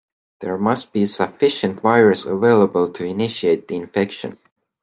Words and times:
There 0.39 0.57
must 0.57 0.93
be 0.93 1.05
sufficient 1.05 1.79
virus 1.81 2.25
available 2.25 2.91
to 2.93 3.05
initiate 3.05 3.67
the 3.67 3.75
infection. 3.75 4.39